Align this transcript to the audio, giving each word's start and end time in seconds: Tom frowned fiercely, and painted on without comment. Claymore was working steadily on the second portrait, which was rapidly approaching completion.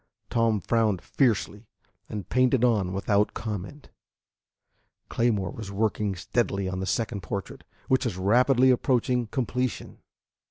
Tom 0.31 0.61
frowned 0.61 0.99
fiercely, 0.99 1.67
and 2.09 2.27
painted 2.27 2.63
on 2.65 2.91
without 2.91 3.35
comment. 3.35 3.91
Claymore 5.09 5.51
was 5.51 5.71
working 5.71 6.15
steadily 6.15 6.67
on 6.67 6.79
the 6.79 6.87
second 6.87 7.21
portrait, 7.21 7.63
which 7.87 8.05
was 8.05 8.17
rapidly 8.17 8.71
approaching 8.71 9.27
completion. 9.27 9.99